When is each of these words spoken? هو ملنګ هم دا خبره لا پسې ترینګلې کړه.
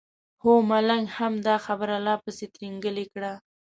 هو 0.41 0.53
ملنګ 0.69 1.05
هم 1.17 1.33
دا 1.47 1.55
خبره 1.65 1.95
لا 2.05 2.15
پسې 2.23 2.45
ترینګلې 2.55 3.05
کړه. 3.13 3.33